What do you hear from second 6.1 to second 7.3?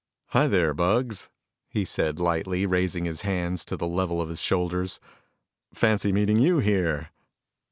meeting you here."